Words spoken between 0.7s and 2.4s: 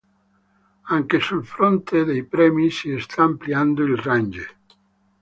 Anche sul fronte dei